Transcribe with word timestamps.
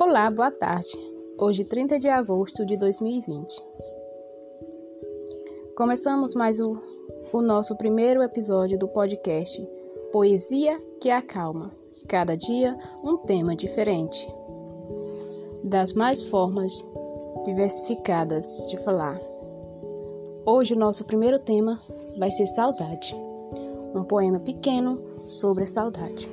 Olá, 0.00 0.30
boa 0.30 0.52
tarde. 0.52 0.96
Hoje, 1.36 1.64
30 1.64 1.98
de 1.98 2.08
agosto 2.08 2.64
de 2.64 2.76
2020. 2.76 3.60
Começamos 5.76 6.36
mais 6.36 6.60
o, 6.60 6.80
o 7.32 7.42
nosso 7.42 7.76
primeiro 7.76 8.22
episódio 8.22 8.78
do 8.78 8.86
podcast 8.86 9.60
Poesia 10.12 10.80
que 11.00 11.10
Acalma. 11.10 11.72
Cada 12.06 12.36
dia 12.36 12.78
um 13.02 13.16
tema 13.16 13.56
diferente. 13.56 14.32
Das 15.64 15.92
mais 15.92 16.22
formas 16.22 16.72
diversificadas 17.44 18.68
de 18.68 18.76
falar. 18.84 19.20
Hoje, 20.46 20.74
o 20.74 20.78
nosso 20.78 21.04
primeiro 21.06 21.40
tema 21.40 21.82
vai 22.16 22.30
ser 22.30 22.46
Saudade. 22.46 23.12
Um 23.92 24.04
poema 24.04 24.38
pequeno 24.38 25.02
sobre 25.26 25.64
a 25.64 25.66
saudade. 25.66 26.30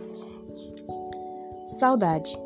Saudade 1.66 2.45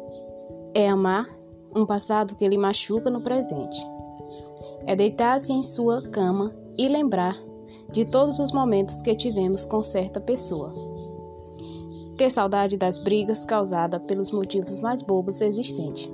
é 0.73 0.87
amar 0.87 1.27
um 1.75 1.85
passado 1.85 2.35
que 2.35 2.47
lhe 2.47 2.57
machuca 2.57 3.09
no 3.09 3.21
presente. 3.21 3.77
É 4.85 4.95
deitar-se 4.95 5.51
em 5.51 5.63
sua 5.63 6.01
cama 6.01 6.53
e 6.77 6.87
lembrar 6.87 7.37
de 7.91 8.05
todos 8.05 8.39
os 8.39 8.51
momentos 8.51 9.01
que 9.01 9.15
tivemos 9.15 9.65
com 9.65 9.83
certa 9.83 10.19
pessoa. 10.19 10.73
Ter 12.17 12.29
saudade 12.29 12.77
das 12.77 12.97
brigas 12.97 13.45
causadas 13.45 14.05
pelos 14.05 14.31
motivos 14.31 14.79
mais 14.79 15.01
bobos 15.01 15.41
existentes. 15.41 16.09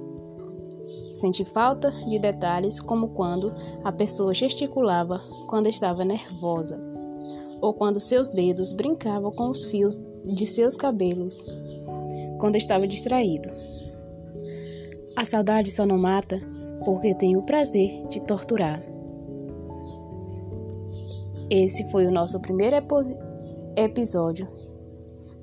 Sente 1.14 1.46
falta 1.46 1.92
de 1.92 2.20
detalhes 2.20 2.80
como 2.80 3.10
quando 3.10 3.54
a 3.84 3.92
pessoa 3.92 4.34
gesticulava 4.34 5.22
quando 5.48 5.68
estava 5.68 6.04
nervosa, 6.04 6.80
ou 7.62 7.74
quando 7.74 8.00
seus 8.00 8.30
dedos 8.30 8.74
brincavam 8.74 9.32
com 9.32 9.50
os 9.50 9.66
fios 9.66 9.98
de 10.24 10.46
seus 10.46 10.76
cabelos 10.76 11.42
quando 12.38 12.58
estava 12.58 12.86
distraído. 12.86 13.50
A 15.16 15.24
saudade 15.24 15.72
só 15.72 15.86
não 15.86 15.98
mata 15.98 16.40
porque 16.84 17.16
tem 17.16 17.38
o 17.38 17.44
prazer 17.44 18.06
de 18.10 18.20
torturar. 18.22 18.82
Esse 21.50 21.90
foi 21.90 22.06
o 22.06 22.12
nosso 22.12 22.40
primeiro 22.42 22.76
episódio 23.78 24.48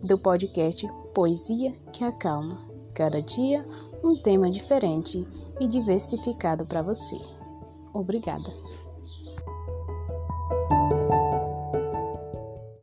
do 0.02 0.18
podcast 0.18 0.86
Poesia 1.14 1.72
que 1.92 2.04
Acalma. 2.04 2.58
Cada 2.94 3.22
dia 3.22 3.64
um 4.04 4.20
tema 4.20 4.50
diferente 4.50 5.26
e 5.58 5.66
diversificado 5.66 6.66
para 6.66 6.82
você. 6.82 7.16
Obrigada. 7.94 8.52